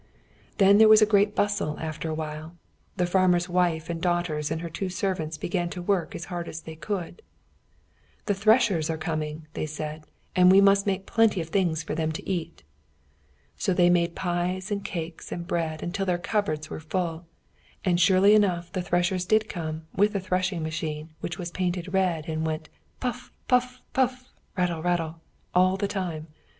Then 0.57 0.79
there 0.79 0.89
was 0.89 1.03
a 1.03 1.05
great 1.05 1.35
bustle 1.35 1.77
after 1.79 2.09
a 2.09 2.13
while. 2.15 2.57
The 2.97 3.05
farmer's 3.05 3.47
wife 3.47 3.87
and 3.87 4.01
daughters 4.01 4.49
and 4.49 4.61
her 4.61 4.67
two 4.69 4.89
servants 4.89 5.37
began 5.37 5.69
to 5.69 5.81
work 5.83 6.15
as 6.15 6.25
hard 6.25 6.47
as 6.49 6.61
they 6.61 6.75
could. 6.75 7.21
"The 8.25 8.33
threshers 8.33 8.89
are 8.89 8.97
coming," 8.97 9.45
they 9.53 9.67
said, 9.67 10.05
"and 10.35 10.51
we 10.51 10.59
must 10.59 10.87
make 10.87 11.05
plenty 11.05 11.39
of 11.39 11.49
things 11.49 11.83
for 11.83 11.93
them 11.93 12.11
to 12.13 12.27
eat." 12.27 12.63
So 13.57 13.75
they 13.75 13.91
made 13.91 14.15
pies 14.15 14.71
and 14.71 14.83
cakes 14.83 15.31
and 15.31 15.45
bread 15.45 15.83
until 15.83 16.07
their 16.07 16.17
cupboards 16.17 16.67
were 16.67 16.79
full; 16.79 17.27
and 17.85 17.99
surely 17.99 18.33
enough 18.33 18.71
the 18.71 18.81
threshers 18.81 19.23
did 19.25 19.47
come 19.47 19.85
with 19.95 20.13
the 20.13 20.19
threshing 20.19 20.63
machine, 20.63 21.13
which 21.19 21.37
was 21.37 21.51
painted 21.51 21.93
red, 21.93 22.27
and 22.27 22.43
went 22.43 22.69
"Puff! 22.99 23.31
puff! 23.47 23.83
puff! 23.93 24.27
rattle! 24.57 24.81
rattle!" 24.81 25.21
all 25.53 25.77
the 25.77 25.87
time. 25.87 26.25